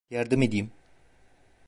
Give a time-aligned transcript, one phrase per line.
[0.09, 0.71] Yardım edeyim.